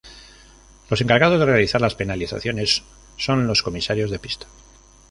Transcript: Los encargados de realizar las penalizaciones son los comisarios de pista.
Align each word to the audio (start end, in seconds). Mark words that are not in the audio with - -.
Los 0.89 0.99
encargados 0.99 1.39
de 1.39 1.45
realizar 1.45 1.79
las 1.79 1.93
penalizaciones 1.93 2.81
son 3.17 3.45
los 3.45 3.61
comisarios 3.61 4.09
de 4.09 4.17
pista. 4.17 4.47